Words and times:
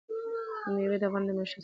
مېوې 0.73 0.97
د 0.99 1.03
افغانانو 1.07 1.27
د 1.27 1.31
معیشت 1.37 1.49
سرچینه 1.51 1.57
ده. 1.57 1.59